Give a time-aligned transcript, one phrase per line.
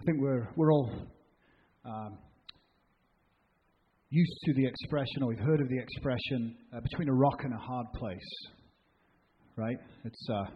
[0.00, 0.90] I think we're, we're all
[1.84, 2.16] um,
[4.08, 7.52] used to the expression, or we've heard of the expression, uh, between a rock and
[7.52, 8.30] a hard place.
[9.56, 9.76] Right?
[10.04, 10.48] It's uh,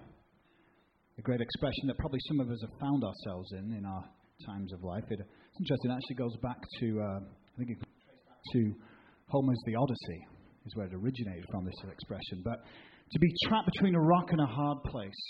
[1.18, 4.08] a great expression that probably some of us have found ourselves in in our
[4.48, 5.04] times of life.
[5.10, 8.60] It, it's interesting, it actually goes back to, uh, I think it goes back to
[9.28, 10.20] Homer's The Odyssey,
[10.64, 12.40] is where it originated from, this expression.
[12.42, 12.64] But
[13.12, 15.22] to be trapped between a rock and a hard place,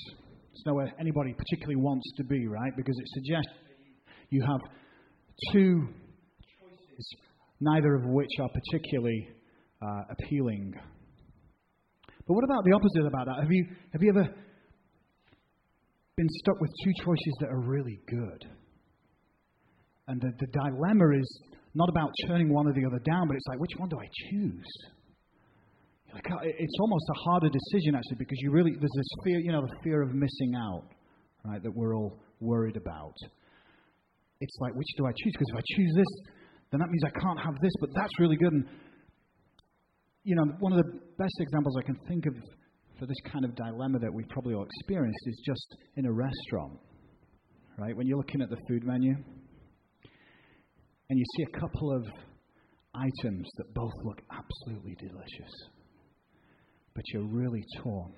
[0.54, 2.70] it's nowhere anybody particularly wants to be, right?
[2.76, 3.50] Because it suggests
[4.34, 4.60] you have
[5.52, 5.86] two
[6.58, 7.06] choices,
[7.60, 9.28] neither of which are particularly
[9.80, 10.74] uh, appealing.
[12.26, 13.42] But what about the opposite about that?
[13.42, 14.26] Have you, have you ever
[16.16, 18.44] been stuck with two choices that are really good?
[20.08, 21.42] And the, the dilemma is
[21.74, 24.08] not about turning one or the other down, but it's like, which one do I
[24.30, 24.72] choose?
[26.12, 29.52] Like, uh, it's almost a harder decision, actually, because you really, there's this fear, you
[29.52, 30.84] know, the fear of missing out,
[31.44, 33.14] right, that we're all worried about.
[34.40, 35.32] It's like, which do I choose?
[35.32, 36.12] Because if I choose this,
[36.70, 38.52] then that means I can't have this, but that's really good.
[38.52, 38.66] And,
[40.24, 42.34] you know, one of the best examples I can think of
[42.98, 46.78] for this kind of dilemma that we've probably all experienced is just in a restaurant,
[47.78, 47.96] right?
[47.96, 49.14] When you're looking at the food menu
[51.10, 52.06] and you see a couple of
[52.94, 55.52] items that both look absolutely delicious,
[56.94, 58.12] but you're really torn.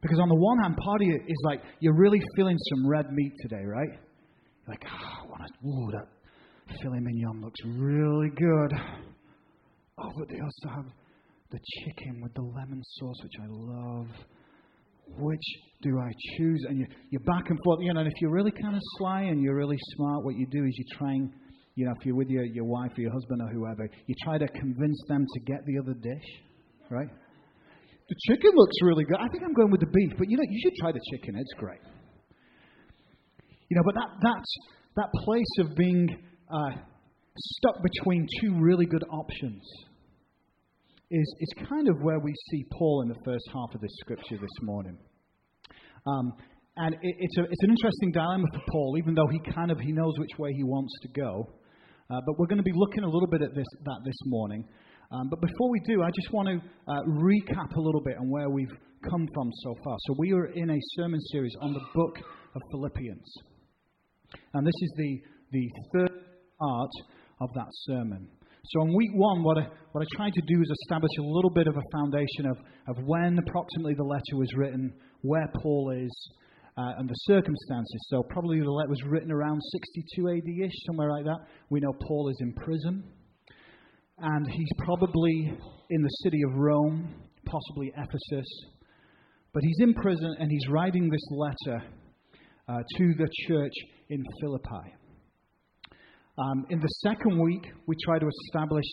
[0.00, 3.12] Because on the one hand, part of you is like, you're really feeling some red
[3.12, 3.98] meat today, right?
[4.66, 6.08] You're like, oh, I want to, ooh, that
[6.82, 8.72] filet mignon looks really good.
[9.98, 10.86] Oh, but they also have
[11.50, 14.06] the chicken with the lemon sauce, which I love.
[15.18, 15.42] Which
[15.82, 16.64] do I choose?
[16.68, 19.22] And you, you're back and forth, you know, and if you're really kind of sly
[19.22, 21.32] and you're really smart, what you do is you try and,
[21.74, 24.38] you know, if you're with your, your wife or your husband or whoever, you try
[24.38, 26.28] to convince them to get the other dish,
[26.90, 27.08] right?
[28.08, 29.18] The chicken looks really good.
[29.18, 31.36] I think I'm going with the beef, but you know, you should try the chicken.
[31.36, 31.80] It's great.
[33.70, 34.52] You know, but that, that's,
[34.96, 36.08] that place of being
[36.52, 36.70] uh,
[37.38, 39.62] stuck between two really good options
[41.10, 44.38] is, is kind of where we see Paul in the first half of this scripture
[44.40, 44.98] this morning.
[46.04, 46.32] Um,
[46.76, 49.78] and it, it's, a, it's an interesting dilemma for Paul, even though he kind of
[49.78, 51.46] he knows which way he wants to go.
[52.10, 54.64] Uh, but we're going to be looking a little bit at this, that this morning.
[55.12, 58.28] Um, but before we do, I just want to uh, recap a little bit on
[58.30, 58.74] where we've
[59.08, 59.96] come from so far.
[60.06, 63.32] So we are in a sermon series on the book of Philippians.
[64.54, 65.20] And this is the,
[65.52, 66.10] the third
[66.58, 66.90] part
[67.40, 68.28] of that sermon.
[68.64, 71.50] So in week one, what I, what I tried to do is establish a little
[71.50, 72.58] bit of a foundation of,
[72.88, 74.92] of when approximately the letter was written,
[75.22, 76.30] where Paul is,
[76.76, 78.00] uh, and the circumstances.
[78.08, 81.38] So probably the letter was written around 62 AD-ish, somewhere like that.
[81.70, 83.04] We know Paul is in prison
[84.22, 85.52] and he's probably
[85.90, 87.14] in the city of Rome,
[87.46, 88.46] possibly Ephesus.
[89.52, 91.82] But he's in prison and he's writing this letter
[92.68, 93.72] uh, to the church
[94.10, 94.94] in Philippi.
[96.36, 98.84] Um, in the second week, we try to establish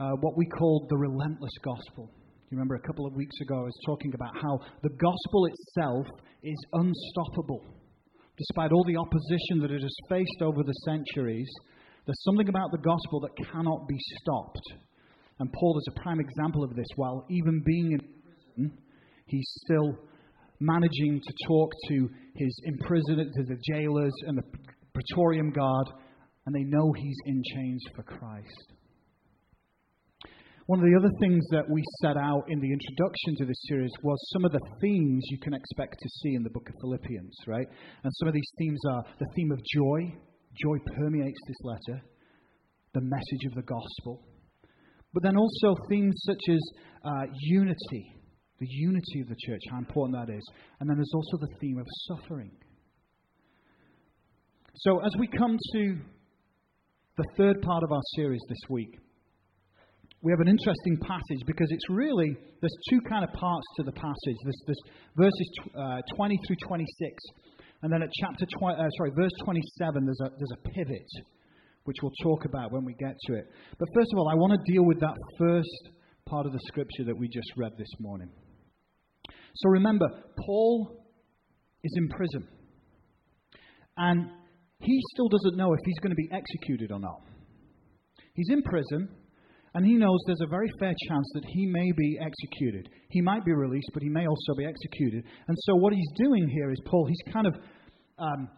[0.00, 2.10] uh, what we call the relentless gospel.
[2.50, 6.06] You remember a couple of weeks ago, I was talking about how the gospel itself
[6.42, 7.64] is unstoppable.
[8.36, 11.48] Despite all the opposition that it has faced over the centuries,
[12.04, 14.62] there's something about the gospel that cannot be stopped.
[15.38, 16.86] And Paul is a prime example of this.
[16.96, 18.78] While even being in prison,
[19.26, 19.98] he's still
[20.60, 24.44] managing to talk to his imprisoned, to the jailers and the
[24.94, 25.86] Praetorian Guard,
[26.46, 28.72] and they know he's in chains for Christ.
[30.66, 33.92] One of the other things that we set out in the introduction to this series
[34.02, 37.36] was some of the themes you can expect to see in the book of Philippians,
[37.46, 37.66] right?
[38.02, 40.18] And some of these themes are the theme of joy,
[40.62, 42.02] Joy permeates this letter,
[42.94, 44.22] the message of the gospel.
[45.12, 46.60] But then also themes such as
[47.04, 48.12] uh, unity,
[48.58, 50.42] the unity of the church, how important that is.
[50.80, 52.50] And then there's also the theme of suffering.
[54.76, 55.96] So as we come to
[57.16, 58.98] the third part of our series this week,
[60.22, 63.92] we have an interesting passage because it's really, there's two kind of parts to the
[63.92, 64.38] passage.
[64.44, 64.82] There's, there's
[65.16, 67.22] verses uh, 20 through 26
[67.82, 71.06] and then at chapter 20, uh, sorry, verse 27, there's a, there's a pivot,
[71.84, 73.46] which we'll talk about when we get to it.
[73.78, 75.90] But first of all, I want to deal with that first
[76.26, 78.30] part of the scripture that we just read this morning.
[79.56, 80.06] So remember,
[80.44, 81.04] Paul
[81.82, 82.48] is in prison.
[83.96, 84.30] And
[84.80, 87.22] he still doesn't know if he's going to be executed or not.
[88.34, 89.08] He's in prison,
[89.74, 92.88] and he knows there's a very fair chance that he may be executed.
[93.08, 95.24] He might be released, but he may also be executed.
[95.48, 97.54] And so, what he's doing here is, Paul, he's kind of
[98.18, 98.48] um,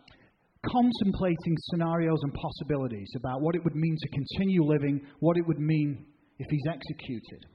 [0.66, 5.60] contemplating scenarios and possibilities about what it would mean to continue living, what it would
[5.60, 6.06] mean
[6.38, 7.46] if he's executed.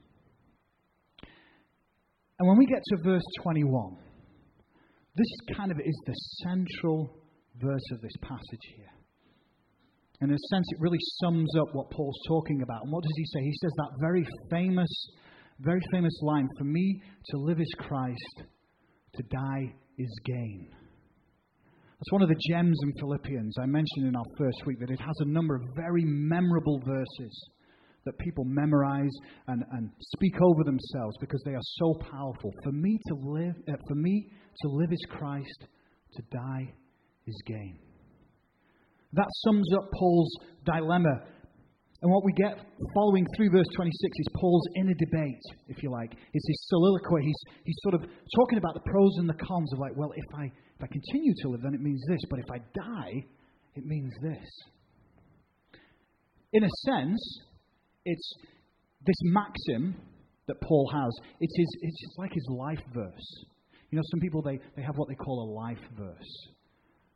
[2.38, 3.96] And when we get to verse 21,
[5.16, 7.16] this kind of is the central
[7.60, 8.90] verse of this passage here.
[10.20, 12.82] In a sense, it really sums up what Paul's talking about.
[12.82, 13.40] And what does he say?
[13.44, 14.90] He says that very famous,
[15.60, 17.00] very famous line For me
[17.30, 18.42] to live is Christ,
[19.14, 20.68] to die is gain.
[22.04, 23.56] That's one of the gems in Philippians.
[23.60, 27.48] I mentioned in our first week that it has a number of very memorable verses
[28.04, 29.12] that people memorize
[29.48, 32.50] and, and speak over themselves because they are so powerful.
[32.62, 34.28] For me to live, uh, for me
[34.62, 35.66] to live is Christ,
[36.14, 36.72] to die
[37.26, 37.78] is gain.
[39.12, 40.32] That sums up Paul's
[40.64, 41.22] dilemma.
[42.02, 42.58] And what we get
[42.94, 46.12] following through verse 26 is Paul's inner debate, if you like.
[46.12, 47.22] It's his soliloquy.
[47.22, 48.02] He's, he's sort of
[48.36, 51.32] talking about the pros and the cons of, like, well, if I, if I continue
[51.42, 52.20] to live, then it means this.
[52.28, 53.24] But if I die,
[53.74, 54.48] it means this.
[56.52, 57.40] In a sense,
[58.04, 58.34] it's
[59.06, 59.94] this maxim
[60.46, 61.12] that Paul has.
[61.40, 63.44] It's, his, it's just like his life verse.
[63.90, 66.48] You know, some people, they, they have what they call a life verse.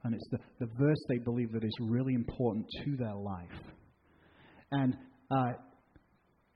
[0.05, 3.61] And it's the, the verse they believe that is really important to their life.
[4.71, 4.95] And
[5.31, 5.53] uh,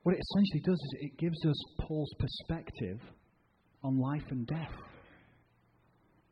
[0.02, 2.98] what it essentially does is it gives us Paul's perspective
[3.82, 4.72] on life and death.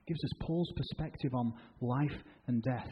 [0.01, 2.89] It gives us Paul's perspective on life and death.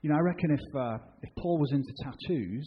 [0.00, 2.66] You know, I reckon if, uh, if Paul was into tattoos,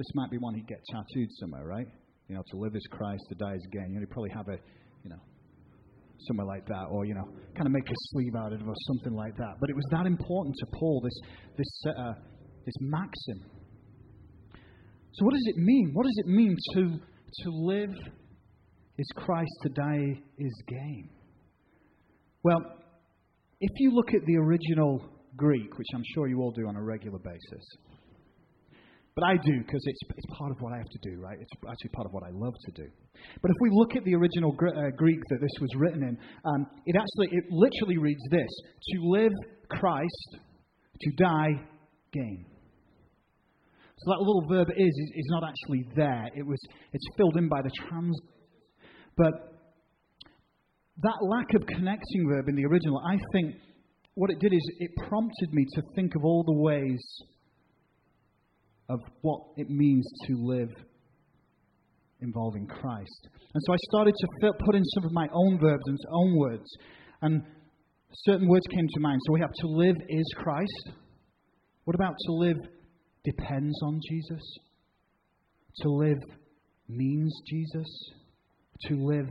[0.00, 1.86] this might be one he'd get tattooed somewhere, right?
[2.28, 3.92] You know, to live as Christ, to die as gain.
[3.92, 4.56] You know, he'd probably have a,
[5.04, 5.20] you know,
[6.20, 8.74] somewhere like that, or you know, kind of make a sleeve out of it, or
[8.88, 9.60] something like that.
[9.60, 11.12] But it was that important to Paul, this
[11.58, 12.14] this uh,
[12.64, 13.44] this maxim.
[15.12, 15.90] So, what does it mean?
[15.92, 16.82] What does it mean to
[17.44, 17.94] to live
[18.96, 21.10] is Christ, to die is gain?
[22.42, 22.64] Well,
[23.60, 25.04] if you look at the original
[25.36, 27.64] Greek, which I'm sure you all do on a regular basis,
[29.14, 31.36] but I do because it's, it's part of what I have to do, right?
[31.40, 32.88] It's actually part of what I love to do.
[33.42, 36.66] But if we look at the original uh, Greek that this was written in, um,
[36.86, 38.48] it actually, it literally reads this
[38.92, 39.32] To live
[39.68, 40.38] Christ,
[41.00, 41.60] to die
[42.12, 42.46] gain.
[43.98, 46.28] So that little verb is, is, is not actually there.
[46.34, 46.58] It was,
[46.92, 48.18] it's filled in by the trans.
[49.16, 49.32] But
[51.02, 53.56] that lack of connecting verb in the original, I think
[54.14, 57.00] what it did is it prompted me to think of all the ways
[58.90, 60.70] of what it means to live
[62.20, 63.28] involving Christ.
[63.54, 66.66] And so I started to put in some of my own verbs and own words.
[67.22, 67.42] And
[68.24, 69.20] certain words came to mind.
[69.26, 70.90] So we have to live is Christ.
[71.84, 72.56] What about to live
[73.24, 74.42] depends on Jesus?
[75.82, 76.18] To live
[76.88, 77.86] means Jesus?
[78.88, 79.28] To live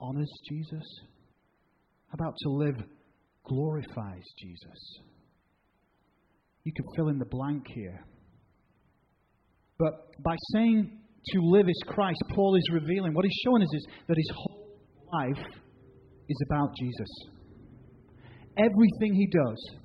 [0.00, 0.84] honors Jesus?
[2.08, 2.76] How about to live
[3.44, 5.00] glorifies Jesus?
[6.64, 8.04] You could fill in the blank here.
[9.78, 13.86] But by saying to live is Christ, Paul is revealing what he's showing us is
[14.08, 14.78] that his whole
[15.12, 15.46] life
[16.28, 17.08] is about Jesus.
[18.56, 19.76] Everything he does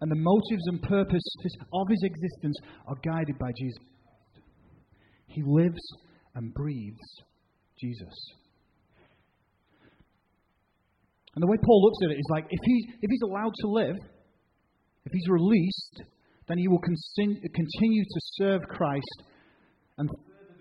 [0.00, 2.56] and the motives and purposes of his existence
[2.88, 3.82] are guided by Jesus.
[5.26, 5.80] He lives
[6.34, 7.22] and breathes
[7.78, 8.14] Jesus.
[11.34, 13.68] And the way Paul looks at it is like if, he, if he's allowed to
[13.68, 13.96] live,
[15.04, 16.02] if he's released,
[16.50, 19.22] then he will continue to serve Christ
[19.98, 20.16] and the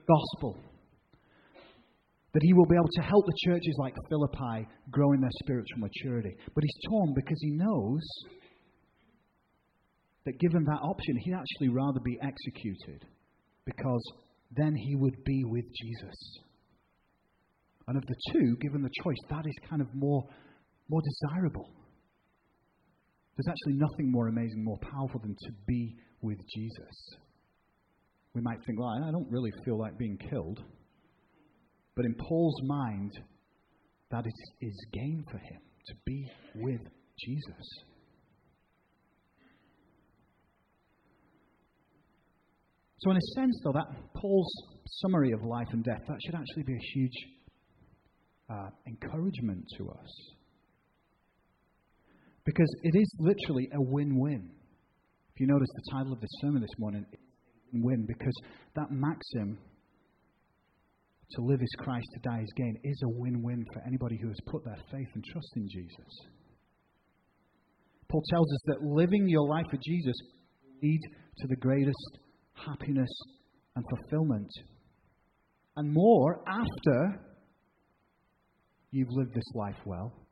[0.07, 0.57] gospel.
[2.33, 5.79] That he will be able to help the churches like Philippi grow in their spiritual
[5.79, 6.35] maturity.
[6.53, 8.01] But he's torn because he knows
[10.25, 13.07] that given that option, he'd actually rather be executed
[13.65, 14.03] because
[14.55, 16.39] then he would be with Jesus.
[17.87, 20.23] And of the two, given the choice, that is kind of more,
[20.87, 21.67] more desirable.
[23.39, 27.15] There's actually nothing more amazing, more powerful than to be with Jesus.
[28.35, 30.59] We might think, well, I don't really feel like being killed.
[31.95, 33.13] But in Paul's mind,
[34.11, 36.81] that is, is gain for him to be with
[37.17, 37.83] Jesus.
[42.97, 44.53] So, in a sense, though, that Paul's
[45.01, 47.25] summary of life and death, that should actually be a huge
[48.49, 50.38] uh, encouragement to us.
[52.49, 54.49] Because it is literally a win win.
[55.35, 57.05] If you notice the title of the sermon this morning,
[57.71, 58.33] win, because
[58.75, 59.59] that maxim,
[61.33, 64.29] to live is Christ, to die is gain, is a win win for anybody who
[64.29, 66.11] has put their faith and trust in Jesus.
[68.09, 70.15] Paul tells us that living your life for Jesus
[70.81, 71.01] lead
[71.37, 72.19] to the greatest
[72.55, 73.11] happiness
[73.75, 74.49] and fulfillment.
[75.75, 77.21] And more after
[78.89, 80.28] you've lived this life well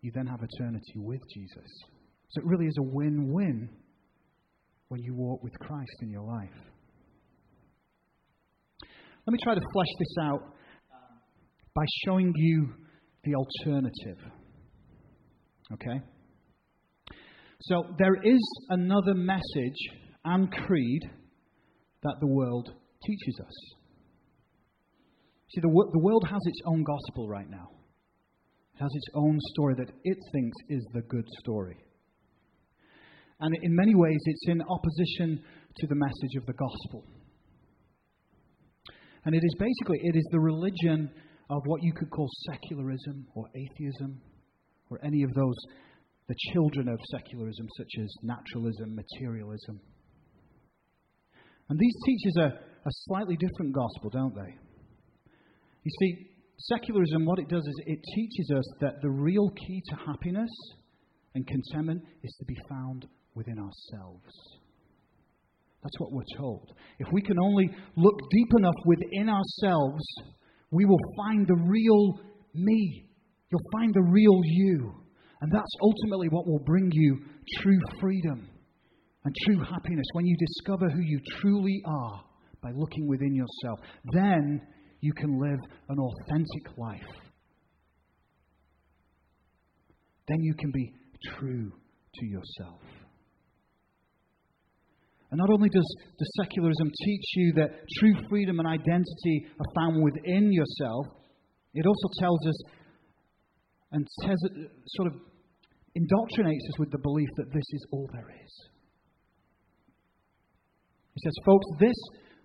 [0.00, 1.70] you then have eternity with Jesus.
[2.30, 3.68] So it really is a win win
[4.88, 6.54] when you walk with Christ in your life.
[9.26, 10.40] Let me try to flesh this out
[11.74, 12.68] by showing you
[13.24, 14.18] the alternative.
[15.72, 16.00] Okay?
[17.60, 18.40] So there is
[18.70, 19.78] another message
[20.24, 21.02] and creed
[22.02, 22.70] that the world
[23.04, 23.52] teaches us.
[25.54, 27.68] See, the, the world has its own gospel right now.
[28.78, 31.76] It has its own story that it thinks is the good story.
[33.40, 35.42] And in many ways, it's in opposition
[35.78, 37.04] to the message of the gospel.
[39.24, 41.10] And it is basically, it is the religion
[41.50, 44.20] of what you could call secularism or atheism
[44.90, 45.56] or any of those,
[46.28, 49.80] the children of secularism, such as naturalism, materialism.
[51.68, 54.54] And these teach us a, a slightly different gospel, don't they?
[55.82, 59.96] You see, secularism, what it does is it teaches us that the real key to
[60.06, 60.50] happiness
[61.34, 64.32] and contentment is to be found within ourselves.
[65.82, 66.72] That's what we're told.
[66.98, 70.02] If we can only look deep enough within ourselves,
[70.70, 72.20] we will find the real
[72.54, 73.06] me.
[73.50, 74.92] You'll find the real you.
[75.40, 77.18] And that's ultimately what will bring you
[77.60, 78.48] true freedom
[79.24, 82.24] and true happiness when you discover who you truly are
[82.60, 83.78] by looking within yourself.
[84.12, 84.60] Then
[85.00, 87.14] you can live an authentic life.
[90.26, 90.92] Then you can be
[91.36, 91.72] true
[92.14, 92.80] to yourself.
[95.30, 100.02] And not only does, does secularism teach you that true freedom and identity are found
[100.02, 101.06] within yourself,
[101.74, 102.62] it also tells us
[103.92, 104.36] and says,
[104.96, 105.14] sort of
[105.96, 108.68] indoctrinates us with the belief that this is all there is.
[111.14, 111.96] He says, folks, this,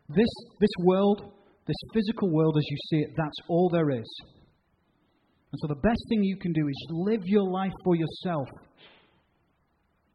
[0.10, 0.30] this,
[0.60, 1.34] this world,
[1.66, 4.22] this physical world as you see it, that's all there is.
[5.52, 8.48] And so the best thing you can do is live your life for yourself.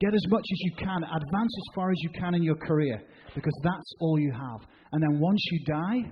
[0.01, 3.01] Get as much as you can, advance as far as you can in your career,
[3.35, 4.69] because that's all you have.
[4.93, 6.11] And then once you die,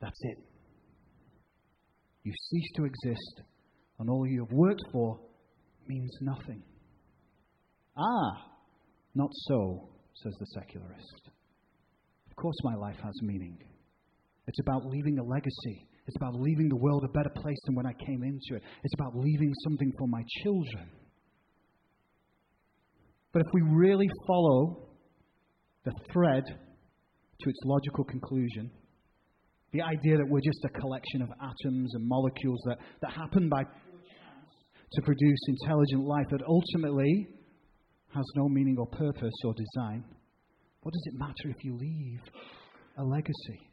[0.00, 0.38] that's it.
[2.24, 3.42] You cease to exist,
[3.98, 5.18] and all you have worked for
[5.86, 6.62] means nothing.
[7.96, 8.50] Ah,
[9.14, 11.30] not so, says the secularist.
[12.30, 13.58] Of course, my life has meaning.
[14.46, 15.86] It's about leaving a legacy.
[16.06, 18.62] It's about leaving the world a better place than when I came into it.
[18.82, 20.90] It's about leaving something for my children.
[23.32, 24.88] But if we really follow
[25.84, 28.70] the thread to its logical conclusion,
[29.72, 33.62] the idea that we're just a collection of atoms and molecules that, that happen by
[33.62, 37.28] to produce intelligent life that ultimately
[38.14, 40.04] has no meaning or purpose or design,
[40.82, 42.20] what does it matter if you leave
[42.98, 43.71] a legacy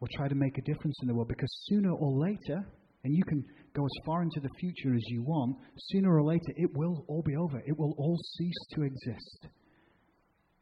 [0.00, 1.28] or try to make a difference in the world?
[1.28, 2.66] Because sooner or later,
[3.04, 5.56] and you can go as far into the future as you want,
[5.92, 7.58] sooner or later it will all be over.
[7.66, 9.46] It will all cease to exist.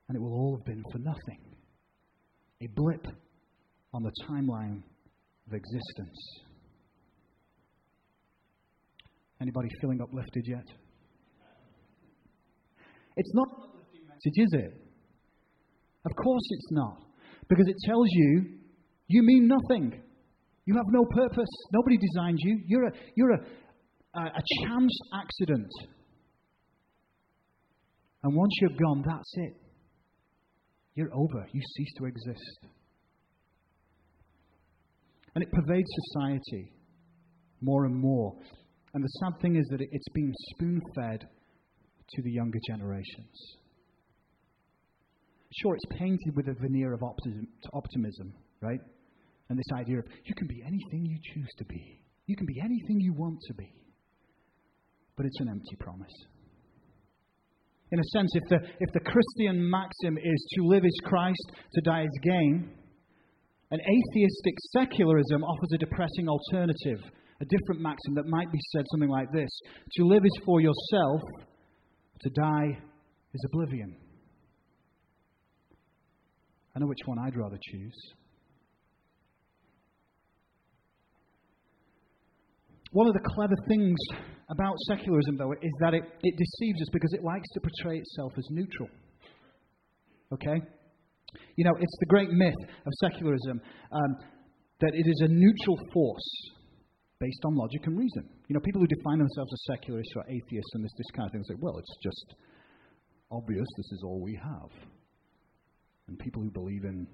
[0.09, 1.41] And it will all have been for nothing.
[2.63, 3.07] A blip
[3.93, 4.83] on the timeline
[5.47, 6.19] of existence.
[9.41, 10.67] Anybody feeling uplifted yet?
[13.17, 14.85] It's not an uplifting message, is it?
[16.05, 17.05] Of course it's not.
[17.49, 18.59] Because it tells you
[19.07, 20.01] you mean nothing.
[20.67, 21.49] You have no purpose.
[21.73, 22.61] Nobody designed you.
[22.67, 23.41] You're a, you're a,
[24.15, 25.71] a, a chance accident.
[28.23, 29.55] And once you're gone, that's it.
[30.95, 31.47] You're over.
[31.53, 32.59] You cease to exist.
[35.35, 36.73] And it pervades society
[37.61, 38.35] more and more.
[38.95, 43.57] And the sad thing is that it's being spoon fed to the younger generations.
[45.61, 48.81] Sure, it's painted with a veneer of optimism, right?
[49.49, 52.61] And this idea of you can be anything you choose to be, you can be
[52.61, 53.71] anything you want to be.
[55.17, 56.15] But it's an empty promise.
[57.93, 61.81] In a sense, if the, if the Christian maxim is to live is Christ, to
[61.83, 62.71] die is gain,
[63.71, 66.99] an atheistic secularism offers a depressing alternative,
[67.41, 69.51] a different maxim that might be said something like this
[69.99, 71.21] To live is for yourself,
[72.21, 72.79] to die
[73.35, 73.97] is oblivion.
[76.75, 78.15] I know which one I'd rather choose.
[82.95, 83.99] One of the clever things
[84.49, 88.33] about secularism, though, is that it, it deceives us because it likes to portray itself
[88.39, 88.89] as neutral.
[90.33, 90.63] Okay?
[91.57, 92.55] You know, it's the great myth
[92.87, 93.61] of secularism
[93.91, 94.11] um,
[94.79, 96.31] that it is a neutral force
[97.19, 98.31] based on logic and reason.
[98.47, 101.33] You know, people who define themselves as secularists or atheists and this, this kind of
[101.33, 102.39] thing say, well, it's just
[103.33, 104.71] obvious this is all we have.
[106.07, 107.09] And people who believe in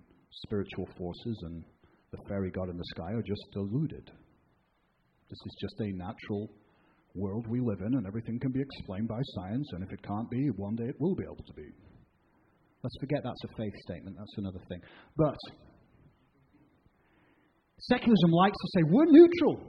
[0.45, 1.65] spiritual forces and
[2.13, 4.11] the fairy god in the sky are just deluded.
[5.31, 6.51] This is just a natural
[7.15, 10.29] world we live in, and everything can be explained by science, and if it can't
[10.29, 11.71] be, one day it will be able to be.
[12.83, 14.81] Let's forget that's a faith statement, that's another thing.
[15.17, 15.39] But
[17.79, 19.61] secularism likes to say we're neutral.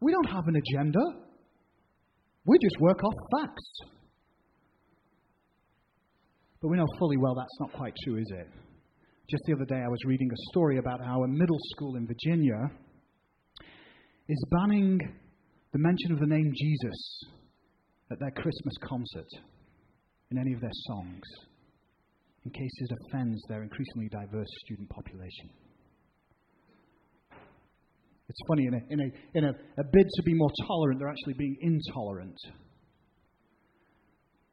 [0.00, 1.00] We don't have an agenda.
[2.44, 3.70] We just work off facts.
[6.62, 8.48] But we know fully well that's not quite true, is it?
[9.30, 12.06] Just the other day, I was reading a story about how a middle school in
[12.06, 12.70] Virginia
[14.28, 14.98] is banning
[15.72, 17.24] the mention of the name Jesus
[18.10, 19.28] at their Christmas concert
[20.30, 21.22] in any of their songs
[22.44, 25.50] in case it offends their increasingly diverse student population.
[28.28, 31.08] It's funny, in, a, in, a, in a, a bid to be more tolerant, they're
[31.08, 32.36] actually being intolerant.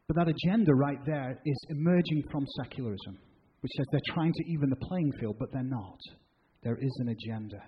[0.07, 3.17] But that agenda right there is emerging from secularism,
[3.59, 5.99] which says they're trying to even the playing field, but they're not.
[6.63, 7.61] There is an agenda.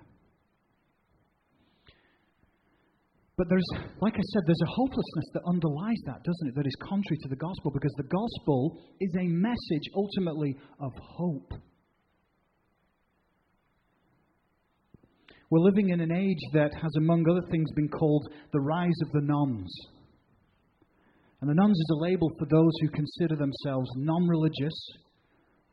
[3.38, 3.70] But there's,
[4.02, 6.56] like I said, there's a hopelessness that underlies that, doesn't it?
[6.56, 11.54] That is contrary to the gospel, because the gospel is a message ultimately of hope.
[15.52, 19.12] We're living in an age that has, among other things, been called the rise of
[19.12, 19.72] the nones.
[21.40, 24.76] And the nones is a label for those who consider themselves non religious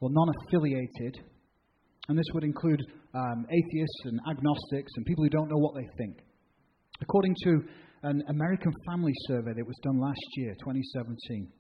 [0.01, 1.19] or non affiliated.
[2.09, 2.83] And this would include
[3.15, 6.24] um, atheists and agnostics and people who don't know what they think.
[7.05, 7.63] According to
[8.05, 11.53] an American family survey that was done last year, 2017,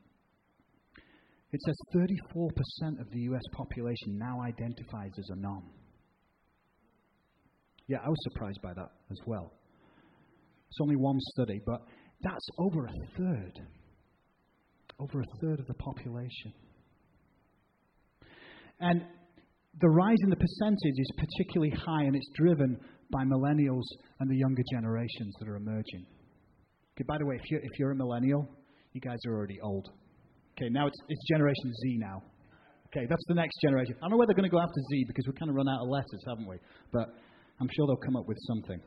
[1.52, 5.62] it says 34% of the US population now identifies as a non.
[7.88, 9.52] Yeah, I was surprised by that as well.
[10.68, 11.82] It's only one study, but
[12.22, 13.60] that's over a third.
[14.98, 16.54] Over a third of the population.
[18.80, 19.02] And
[19.78, 22.80] the rise in the percentage is particularly high, and it's driven
[23.10, 23.84] by millennials
[24.20, 26.06] and the younger generations that are emerging.
[26.94, 28.48] Okay, by the way, if you're, if you're a millennial,
[28.92, 29.88] you guys are already old.
[30.56, 32.22] Okay, now it's, it's Generation Z now.
[32.94, 33.96] Okay, that's the next generation.
[33.98, 35.68] I don't know where they're going to go after Z because we've kind of run
[35.68, 36.56] out of letters, haven't we?
[36.92, 37.10] But
[37.60, 38.80] I'm sure they'll come up with something.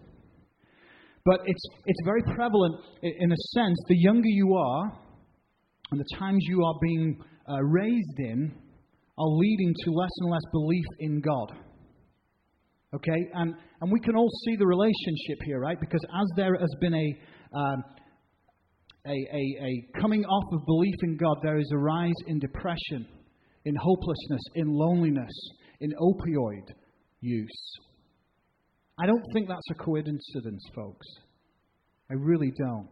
[1.26, 3.78] But it's, it's very prevalent in a sense.
[3.90, 4.98] The younger you are,
[5.92, 7.20] and the times you are being
[7.50, 8.54] uh, raised in,
[9.18, 11.52] are leading to less and less belief in God.
[12.96, 13.30] Okay?
[13.34, 15.80] And, and we can all see the relationship here, right?
[15.80, 17.84] Because as there has been a, um,
[19.06, 23.08] a, a, a coming off of belief in God, there is a rise in depression,
[23.66, 25.34] in hopelessness, in loneliness,
[25.80, 26.74] in opioid
[27.22, 27.72] use.
[29.00, 31.06] I don't think that's a coincidence, folks.
[32.10, 32.88] I really don't.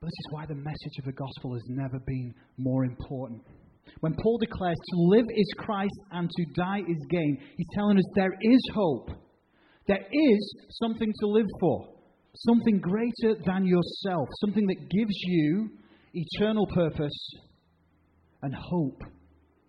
[0.00, 3.42] But this is why the message of the gospel has never been more important.
[4.00, 8.04] When Paul declares to live is Christ and to die is gain, he's telling us
[8.14, 9.10] there is hope.
[9.86, 11.88] There is something to live for,
[12.34, 15.70] something greater than yourself, something that gives you
[16.14, 17.30] eternal purpose
[18.42, 19.02] and hope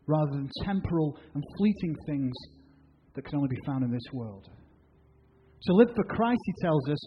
[0.08, 2.34] rather than temporal and fleeting things
[3.16, 4.48] that can only be found in this world.
[5.64, 6.98] To live for Christ, he tells us,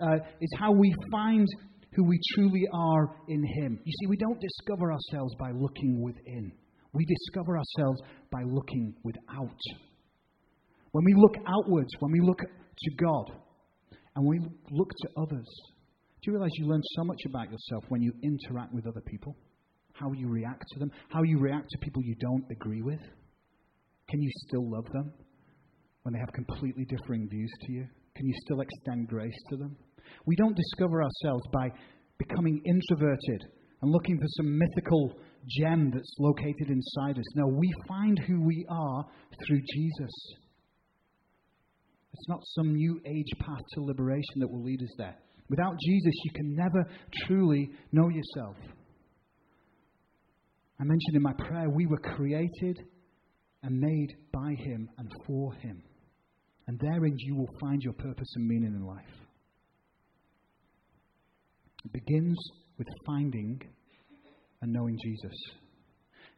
[0.00, 1.46] uh, is how we find
[1.94, 3.78] who we truly are in Him.
[3.84, 6.52] You see, we don't discover ourselves by looking within,
[6.92, 8.00] we discover ourselves
[8.30, 9.60] by looking without.
[10.92, 13.32] When we look outwards, when we look to God,
[14.14, 15.48] and we look to others,
[16.22, 19.36] do you realize you learn so much about yourself when you interact with other people?
[19.94, 23.00] How you react to them, how you react to people you don't agree with?
[24.08, 25.12] Can you still love them
[26.02, 27.86] when they have completely differing views to you?
[28.14, 29.76] Can you still extend grace to them?
[30.26, 31.70] We don't discover ourselves by
[32.18, 33.44] becoming introverted
[33.80, 35.14] and looking for some mythical
[35.48, 37.24] gem that's located inside us.
[37.34, 39.04] No, we find who we are
[39.46, 40.10] through Jesus.
[42.12, 45.16] It's not some new age path to liberation that will lead us there.
[45.48, 46.86] Without Jesus, you can never
[47.26, 48.56] truly know yourself.
[50.80, 52.80] I mentioned in my prayer, we were created
[53.62, 55.82] and made by Him and for Him.
[56.66, 59.04] And therein you will find your purpose and meaning in life.
[61.84, 62.38] It begins
[62.78, 63.60] with finding
[64.62, 65.36] and knowing Jesus.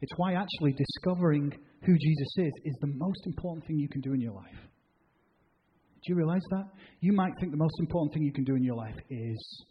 [0.01, 1.51] It's why actually discovering
[1.83, 4.59] who Jesus is is the most important thing you can do in your life.
[6.05, 6.65] Do you realize that?
[6.99, 9.65] You might think the most important thing you can do in your life is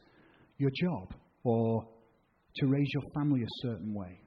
[0.58, 1.12] your job
[1.44, 1.86] or
[2.56, 4.20] to raise your family a certain way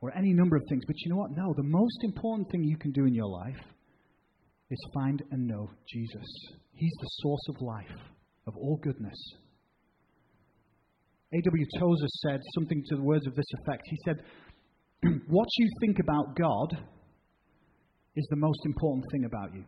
[0.00, 0.82] or any number of things.
[0.86, 1.30] But you know what?
[1.30, 3.58] No, the most important thing you can do in your life
[4.70, 6.26] is find and know Jesus.
[6.74, 8.00] He's the source of life,
[8.46, 9.18] of all goodness.
[11.34, 11.66] A.W.
[11.78, 13.82] Tozer said something to the words of this effect.
[13.86, 14.16] He said,
[15.28, 16.76] What you think about God
[18.14, 19.64] is the most important thing about you.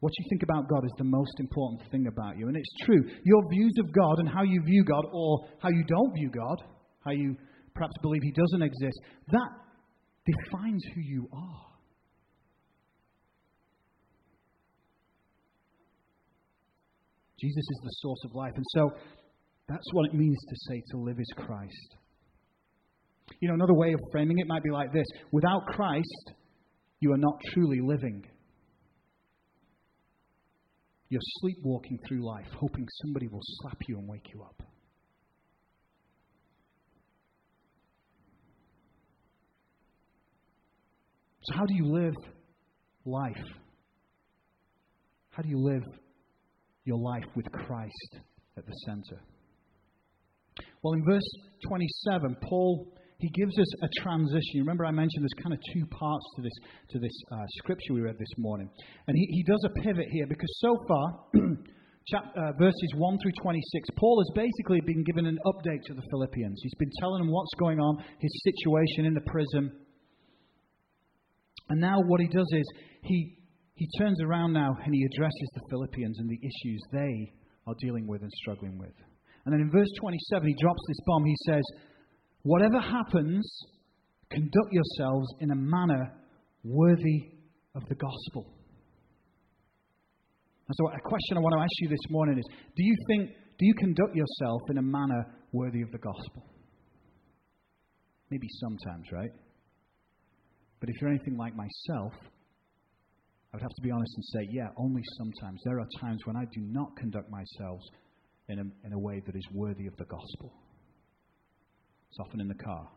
[0.00, 2.46] What you think about God is the most important thing about you.
[2.46, 3.02] And it's true.
[3.24, 6.62] Your views of God and how you view God, or how you don't view God,
[7.04, 7.34] how you
[7.74, 9.00] perhaps believe He doesn't exist,
[9.32, 9.48] that
[10.26, 11.66] defines who you are.
[17.40, 18.52] Jesus is the source of life.
[18.54, 18.90] And so
[19.68, 21.96] that's what it means to say to live is Christ.
[23.40, 26.32] You know, another way of framing it might be like this without Christ,
[27.00, 28.24] you are not truly living.
[31.08, 34.62] You're sleepwalking through life, hoping somebody will slap you and wake you up.
[41.42, 42.14] So, how do you live
[43.04, 43.44] life?
[45.30, 45.84] How do you live
[46.84, 48.18] your life with Christ
[48.56, 49.20] at the center?
[50.86, 51.26] Well, in verse
[51.66, 52.86] 27, Paul
[53.18, 54.60] he gives us a transition.
[54.60, 56.52] Remember, I mentioned there's kind of two parts to this
[56.90, 58.70] to this uh, scripture we read this morning,
[59.08, 61.24] and he, he does a pivot here because so far,
[62.08, 66.06] chap, uh, verses one through 26, Paul has basically been given an update to the
[66.08, 66.60] Philippians.
[66.62, 69.72] He's been telling them what's going on, his situation in the prison,
[71.70, 72.64] and now what he does is
[73.02, 73.34] he
[73.74, 77.32] he turns around now and he addresses the Philippians and the issues they
[77.66, 78.94] are dealing with and struggling with.
[79.46, 81.24] And then in verse 27, he drops this bomb.
[81.24, 81.62] He says,
[82.42, 83.46] Whatever happens,
[84.28, 86.12] conduct yourselves in a manner
[86.64, 87.30] worthy
[87.76, 88.52] of the gospel.
[90.68, 92.44] And so, a question I want to ask you this morning is
[92.76, 96.42] Do you think, do you conduct yourself in a manner worthy of the gospel?
[98.30, 99.30] Maybe sometimes, right?
[100.80, 102.12] But if you're anything like myself,
[103.52, 105.60] I would have to be honest and say, yeah, only sometimes.
[105.64, 107.80] There are times when I do not conduct myself
[108.48, 110.52] in a, in a way that is worthy of the gospel.
[112.10, 112.88] It's often in the car.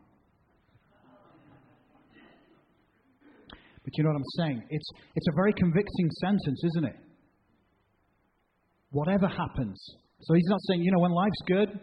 [3.82, 4.62] But you know what I'm saying?
[4.68, 6.96] It's, it's a very convicting sentence, isn't it?
[8.90, 9.80] Whatever happens.
[10.20, 11.80] So he's not saying, you know, when life's good,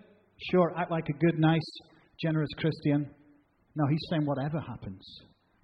[0.52, 1.68] sure, act like a good, nice,
[2.22, 3.10] generous Christian.
[3.76, 5.04] No, he's saying, whatever happens,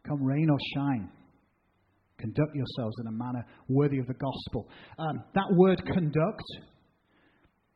[0.08, 1.10] come rain or shine,
[2.20, 4.68] conduct yourselves in a manner worthy of the gospel.
[4.98, 6.44] Um, that word conduct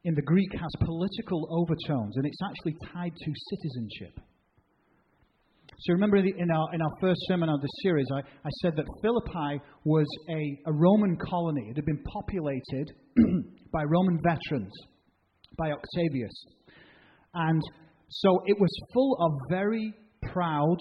[0.04, 4.20] in the Greek has political overtones, and it's actually tied to citizenship.
[5.80, 8.86] So remember in our, in our first sermon of the series, I, I said that
[9.02, 11.68] Philippi was a, a Roman colony.
[11.70, 12.94] It had been populated
[13.72, 14.74] by Roman veterans,
[15.56, 16.34] by Octavius.
[17.36, 17.62] And
[18.10, 19.94] so it was full of very
[20.32, 20.78] proud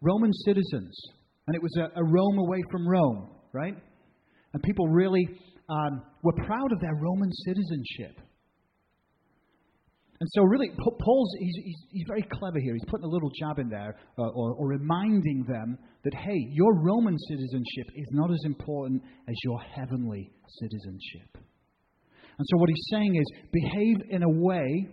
[0.00, 0.98] Roman citizens.
[1.46, 3.74] And it was a, a Rome away from Rome, right?
[4.54, 5.26] And people really
[5.68, 8.23] um, were proud of their Roman citizenship.
[10.24, 10.70] And so, really,
[11.04, 12.72] Paul's he's, he's, he's, very clever here.
[12.72, 16.74] He's putting a little jab in there, uh, or, or reminding them that, hey, your
[16.80, 21.28] Roman citizenship is not as important as your heavenly citizenship.
[21.34, 24.88] And so, what he's saying is behave in a way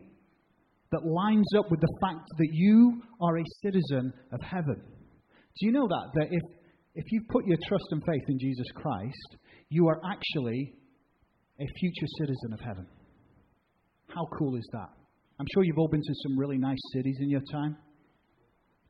[0.91, 4.83] that lines up with the fact that you are a citizen of heaven.
[4.83, 6.07] Do you know that?
[6.15, 6.43] That if,
[6.95, 9.37] if you've put your trust and faith in Jesus Christ,
[9.69, 10.73] you are actually
[11.57, 12.85] a future citizen of heaven.
[14.13, 14.89] How cool is that?
[15.41, 17.75] I'm sure you've all been to some really nice cities in your time.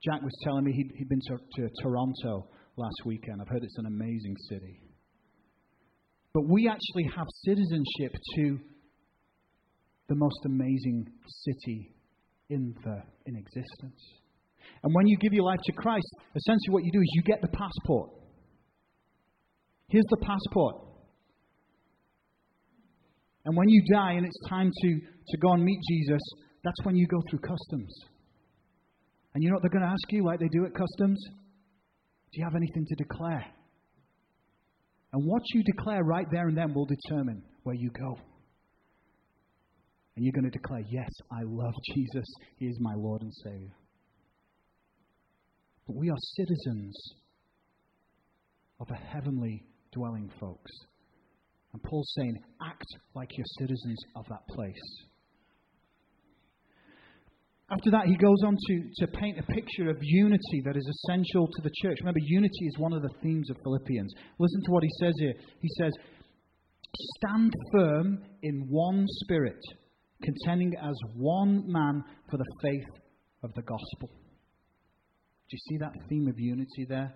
[0.04, 3.40] Jack was telling me he'd, he'd been to, to Toronto last weekend.
[3.40, 4.82] I've heard it's an amazing city.
[6.34, 8.60] But we actually have citizenship to
[10.10, 11.96] the most amazing city
[12.50, 14.02] in, the, in existence.
[14.84, 17.42] And when you give your life to Christ, essentially what you do is you get
[17.42, 18.10] the passport.
[19.88, 20.91] Here's the passport.
[23.46, 26.22] And when you die and it's time to, to go and meet Jesus,
[26.64, 27.94] that's when you go through customs.
[29.34, 31.20] And you know what they're going to ask you, like they do at customs?
[32.32, 33.46] Do you have anything to declare?
[35.14, 38.18] And what you declare right there and then will determine where you go.
[40.16, 42.26] And you're going to declare, Yes, I love Jesus.
[42.58, 43.74] He is my Lord and Savior.
[45.88, 46.96] But we are citizens
[48.80, 50.72] of a heavenly dwelling, folks.
[51.74, 55.06] And Paul's saying, act like you're citizens of that place.
[57.72, 61.48] After that, he goes on to, to paint a picture of unity that is essential
[61.48, 61.98] to the church.
[62.02, 64.14] Remember, unity is one of the themes of Philippians.
[64.40, 65.34] Listen to what he says here.
[65.62, 65.94] He says,
[67.18, 69.62] Stand firm in one spirit,
[70.22, 73.02] contending as one man for the faith
[73.44, 74.10] of the gospel.
[74.10, 77.14] Do you see that theme of unity there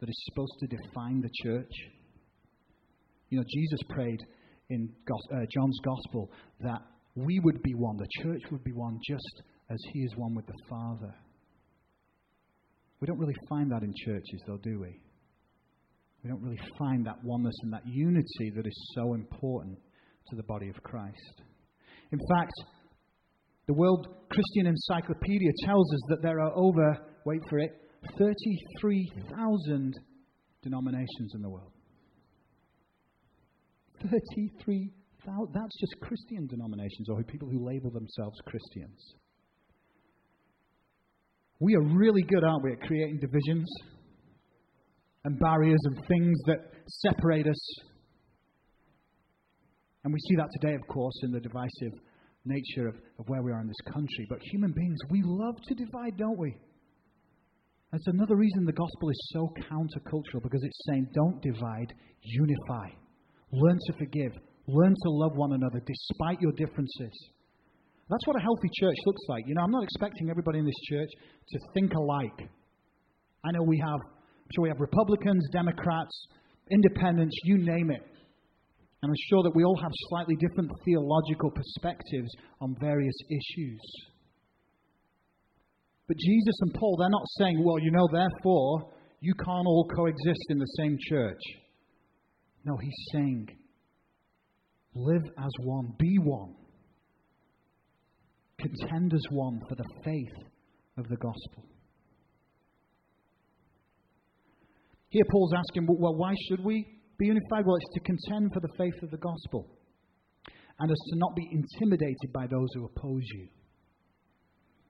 [0.00, 1.72] that is supposed to define the church?
[3.34, 4.20] You know, Jesus prayed
[4.70, 6.82] in uh, John's gospel that
[7.16, 10.46] we would be one, the church would be one, just as he is one with
[10.46, 11.12] the Father.
[13.00, 15.00] We don't really find that in churches, though, do we?
[16.22, 19.78] We don't really find that oneness and that unity that is so important
[20.28, 21.42] to the body of Christ.
[22.12, 22.52] In fact,
[23.66, 27.72] the World Christian Encyclopedia tells us that there are over, wait for it,
[28.16, 29.92] 33,000
[30.62, 31.73] denominations in the world.
[34.10, 35.48] 33,000.
[35.52, 39.14] That's just Christian denominations or people who label themselves Christians.
[41.60, 43.68] We are really good, aren't we, at creating divisions
[45.24, 47.78] and barriers and things that separate us.
[50.04, 51.98] And we see that today, of course, in the divisive
[52.44, 54.26] nature of, of where we are in this country.
[54.28, 56.54] But human beings, we love to divide, don't we?
[57.90, 62.88] That's another reason the gospel is so countercultural because it's saying don't divide, unify.
[63.54, 64.32] Learn to forgive.
[64.66, 67.14] Learn to love one another despite your differences.
[68.10, 69.44] That's what a healthy church looks like.
[69.46, 71.08] You know, I'm not expecting everybody in this church
[71.48, 72.50] to think alike.
[73.44, 76.26] I know we have, I'm sure we have Republicans, Democrats,
[76.70, 78.02] independents, you name it.
[79.02, 83.80] And I'm sure that we all have slightly different theological perspectives on various issues.
[86.08, 90.46] But Jesus and Paul, they're not saying, well, you know, therefore, you can't all coexist
[90.50, 91.40] in the same church.
[92.64, 93.48] No, he's saying,
[94.94, 96.54] live as one, be one,
[98.58, 100.46] contend as one for the faith
[100.96, 101.64] of the gospel.
[105.10, 106.86] Here, Paul's asking, well, why should we
[107.18, 107.66] be unified?
[107.66, 109.68] Well, it's to contend for the faith of the gospel
[110.80, 113.46] and as to not be intimidated by those who oppose you.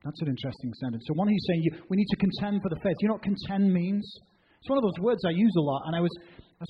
[0.04, 1.04] That's an interesting sentence.
[1.08, 2.96] So, one, he's saying you, we need to contend for the faith.
[3.00, 4.04] You know what contend means?
[4.60, 6.12] It's one of those words I use a lot, and I was,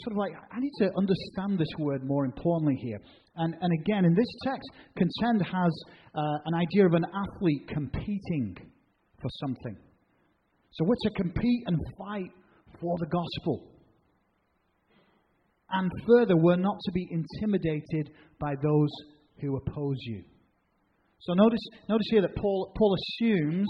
[0.02, 2.98] sort of like, I need to understand this word more importantly here.
[3.36, 5.72] And, and again, in this text, contend has
[6.14, 8.56] uh, an idea of an athlete competing
[9.20, 9.76] for something.
[10.72, 12.30] So, we're to compete and fight
[12.80, 13.70] for the gospel.
[15.70, 18.90] And further, we're not to be intimidated by those
[19.40, 20.24] who oppose you.
[21.20, 23.66] So notice, notice here that Paul, Paul assumes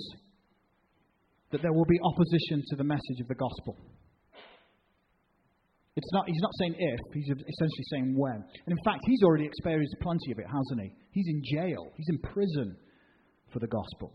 [1.52, 3.76] that there will be opposition to the message of the gospel.
[5.96, 8.35] It's not, he's not saying if, he's essentially saying when.
[8.35, 10.90] And in fact, he's already experienced plenty of it, hasn't he?
[11.12, 12.76] He's in jail, he's in prison
[13.52, 14.12] for the gospel.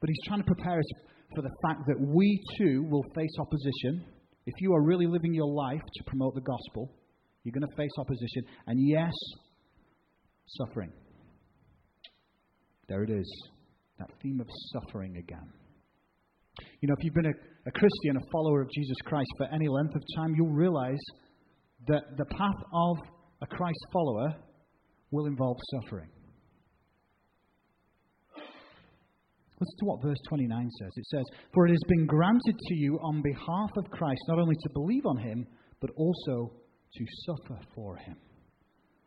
[0.00, 0.90] But he's trying to prepare us
[1.34, 4.04] for the fact that we too will face opposition.
[4.46, 6.90] If you are really living your life to promote the gospel,
[7.44, 9.12] you're going to face opposition, and yes,
[10.46, 10.92] suffering.
[12.88, 13.48] There it is.
[13.98, 15.52] That theme of suffering again.
[16.80, 19.68] You know, if you've been a, a Christian, a follower of Jesus Christ for any
[19.68, 21.00] length of time, you'll realize
[21.88, 22.96] that the path of
[23.42, 24.34] a Christ follower
[25.10, 26.08] will involve suffering.
[29.60, 30.90] Listen to what verse 29 says.
[30.96, 34.54] It says, For it has been granted to you on behalf of Christ not only
[34.54, 35.46] to believe on him,
[35.82, 36.52] but also
[36.94, 38.16] to suffer for him.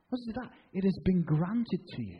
[0.09, 0.51] What's that?
[0.73, 2.19] It has been granted to you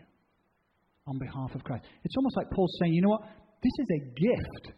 [1.06, 1.86] on behalf of Christ.
[2.04, 3.22] It's almost like Paul's saying, you know what?
[3.62, 4.78] This is a gift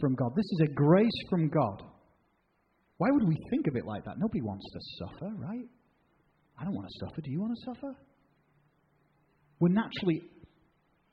[0.00, 0.32] from God.
[0.36, 1.82] This is a grace from God.
[2.98, 4.18] Why would we think of it like that?
[4.18, 5.68] Nobody wants to suffer, right?
[6.58, 7.20] I don't want to suffer.
[7.22, 7.94] Do you want to suffer?
[9.60, 10.22] We're naturally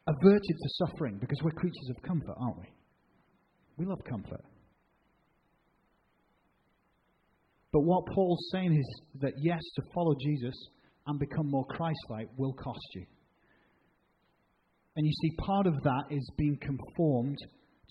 [0.08, 2.67] averted to suffering because we're creatures of comfort, aren't we?
[3.78, 4.43] We love comfort.
[7.71, 10.56] But what Paul's saying is that yes, to follow Jesus
[11.06, 13.06] and become more Christ like will cost you.
[14.95, 17.38] And you see, part of that is being conformed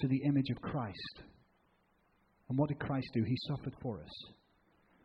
[0.01, 1.23] to the image of Christ.
[2.49, 3.23] And what did Christ do?
[3.27, 4.33] He suffered for us.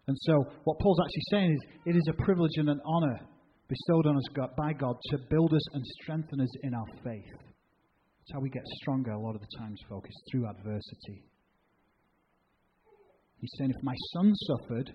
[0.08, 3.20] And so, what Paul's actually saying is it is a privilege and an honor
[3.68, 7.32] bestowed on us by God to build us and strengthen us in our faith.
[7.32, 11.24] That's how we get stronger a lot of the times, folks, through adversity.
[13.40, 14.92] He's saying, if my son suffered,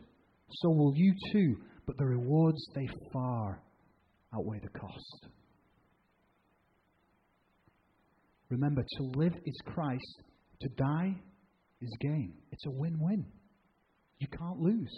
[0.50, 1.56] so will you too.
[1.86, 3.62] But the rewards, they far
[4.34, 5.26] outweigh the cost.
[8.48, 10.22] Remember, to live is Christ,
[10.60, 11.16] to die
[11.80, 12.34] is gain.
[12.52, 13.26] It's a win win.
[14.18, 14.92] You can't lose.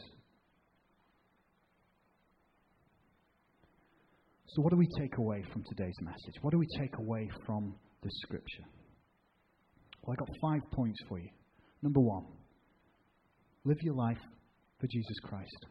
[4.48, 6.34] So, what do we take away from today's message?
[6.42, 8.64] What do we take away from the scripture?
[10.02, 11.28] Well, I've got five points for you.
[11.82, 12.24] Number one,
[13.64, 14.18] live your life
[14.80, 15.66] for Jesus Christ.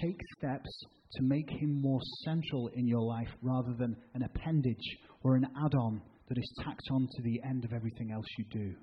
[0.00, 0.70] Take steps
[1.14, 5.74] to make him more central in your life rather than an appendage or an add
[5.74, 8.74] on that is tacked on to the end of everything else you do.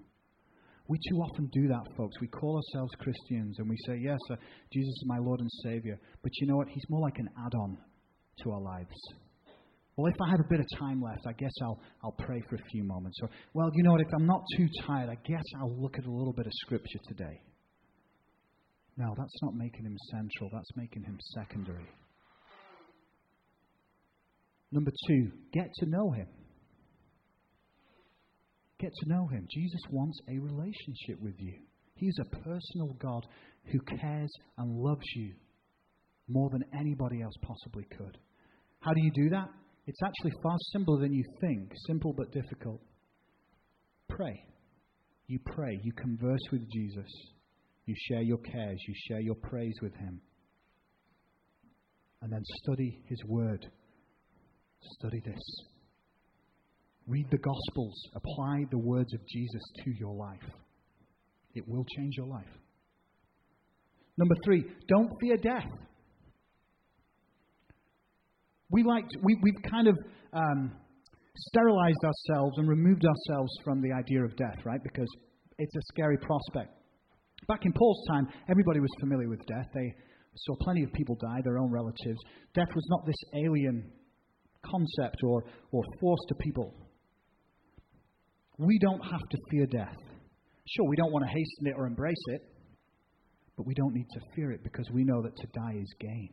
[0.88, 2.16] We too often do that, folks.
[2.20, 4.36] We call ourselves Christians and we say, Yes, uh,
[4.74, 6.00] Jesus is my Lord and Savior.
[6.24, 6.68] But you know what?
[6.68, 7.78] He's more like an add on
[8.44, 8.96] to our lives.
[9.96, 12.56] Well, if I have a bit of time left, I guess I'll, I'll pray for
[12.56, 13.20] a few moments.
[13.22, 14.02] Or, well, you know what?
[14.02, 17.00] If I'm not too tired, I guess I'll look at a little bit of Scripture
[17.08, 17.42] today.
[19.00, 21.88] No, that's not making him central, that's making him secondary.
[24.74, 26.28] Number two, get to know him.
[28.78, 29.48] Get to know him.
[29.50, 31.54] Jesus wants a relationship with you.
[31.96, 33.26] He is a personal God
[33.72, 35.34] who cares and loves you
[36.28, 38.18] more than anybody else possibly could.
[38.82, 39.48] How do you do that?
[39.88, 42.82] It's actually far simpler than you think, simple but difficult.
[44.10, 44.44] Pray.
[45.28, 45.80] You pray.
[45.84, 47.10] You converse with Jesus.
[47.90, 48.80] You share your cares.
[48.88, 50.22] You share your praise with Him.
[52.22, 53.66] And then study His Word.
[55.00, 55.42] Study this.
[57.08, 58.00] Read the Gospels.
[58.14, 60.52] Apply the words of Jesus to your life.
[61.56, 62.46] It will change your life.
[64.20, 65.72] Number three, don't fear death.
[68.70, 69.98] We like we, we've kind of
[70.32, 70.74] um,
[71.36, 74.84] sterilized ourselves and removed ourselves from the idea of death, right?
[74.84, 75.08] Because
[75.58, 76.79] it's a scary prospect.
[77.50, 79.66] Back in Paul's time, everybody was familiar with death.
[79.74, 79.92] They
[80.36, 82.20] saw plenty of people die, their own relatives.
[82.54, 83.92] Death was not this alien
[84.64, 86.76] concept or, or force to people.
[88.60, 89.98] We don't have to fear death.
[90.76, 92.42] Sure, we don't want to hasten it or embrace it,
[93.58, 96.30] but we don't need to fear it because we know that to die is gain.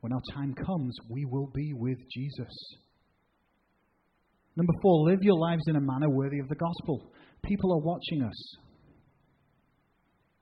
[0.00, 2.54] When our time comes, we will be with Jesus.
[4.56, 7.12] Number four, live your lives in a manner worthy of the gospel.
[7.44, 8.69] People are watching us.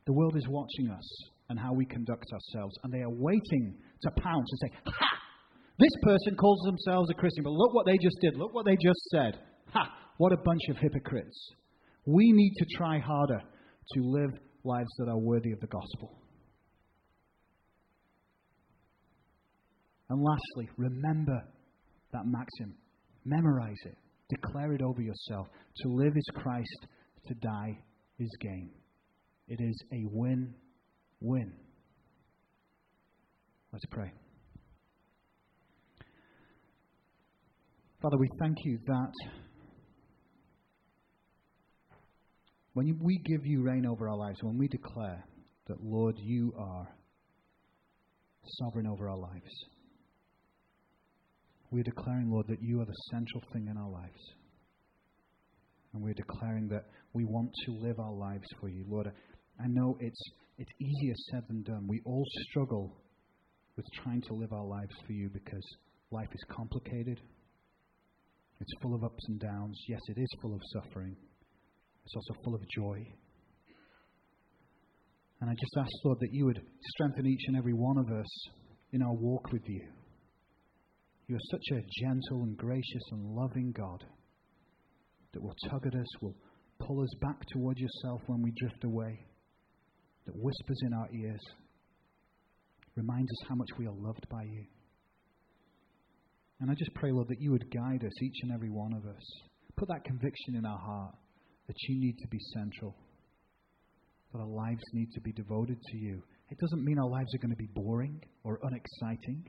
[0.09, 1.07] The world is watching us
[1.51, 5.09] and how we conduct ourselves, and they are waiting to pounce and say, Ha!
[5.79, 8.35] This person calls themselves a Christian, but look what they just did.
[8.35, 9.39] Look what they just said.
[9.75, 9.85] Ha!
[10.17, 11.39] What a bunch of hypocrites.
[12.07, 14.31] We need to try harder to live
[14.65, 16.19] lives that are worthy of the gospel.
[20.09, 21.39] And lastly, remember
[22.15, 22.75] that maxim.
[23.27, 23.97] Memorize it.
[24.31, 25.49] Declare it over yourself.
[25.83, 26.87] To live is Christ,
[27.27, 27.79] to die
[28.19, 28.71] is gain.
[29.49, 30.55] It is a win
[31.21, 31.53] win.
[33.73, 34.13] Let's pray.
[38.01, 39.13] Father, we thank you that
[42.75, 45.25] when we give you reign over our lives, when we declare
[45.67, 46.87] that, Lord, you are
[48.61, 49.51] sovereign over our lives,
[51.71, 54.33] we're declaring, Lord, that you are the central thing in our lives.
[55.93, 58.85] And we're declaring that we want to live our lives for you.
[58.89, 59.11] Lord,
[59.61, 60.23] I know it's,
[60.59, 61.87] it's easier said than done.
[61.89, 62.97] We all struggle
[63.77, 65.65] with trying to live our lives for you because
[66.11, 67.21] life is complicated.
[68.61, 69.79] It's full of ups and downs.
[69.89, 71.17] Yes, it is full of suffering.
[72.05, 73.07] It's also full of joy.
[75.41, 76.61] And I just ask, Lord, that you would
[76.95, 78.27] strengthen each and every one of us
[78.93, 79.87] in our walk with you.
[81.29, 84.03] You are such a gentle and gracious and loving God
[85.33, 86.35] that will tug at us, will
[86.81, 89.27] pull us back towards yourself when we drift away,
[90.29, 91.41] that whispers in our ears,
[92.97, 94.65] reminds us how much we are loved by you.
[96.61, 99.07] And I just pray, Lord, that you would guide us, each and every one of
[99.07, 99.23] us.
[99.77, 101.15] Put that conviction in our heart
[101.67, 102.95] that you need to be central,
[104.33, 106.23] that our lives need to be devoted to you.
[106.51, 109.45] It doesn't mean our lives are going to be boring or unexciting.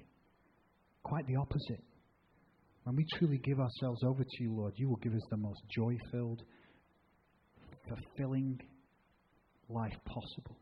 [1.03, 1.83] Quite the opposite.
[2.83, 5.59] When we truly give ourselves over to you, Lord, you will give us the most
[5.75, 6.41] joy filled,
[7.89, 8.59] fulfilling
[9.67, 10.57] life possible.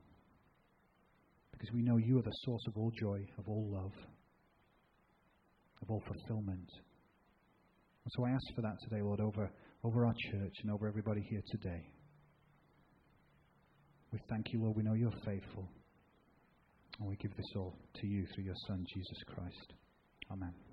[1.58, 3.94] Because we know you are the source of all joy, of all love,
[5.82, 6.70] of all fulfillment.
[8.06, 9.50] And so I ask for that today, Lord, over,
[9.84, 11.84] over our church and over everybody here today.
[14.12, 14.78] We thank you, Lord.
[14.78, 15.68] We know you're faithful.
[17.00, 19.74] And we give this all to you through your Son, Jesus Christ.
[20.32, 20.67] Amen.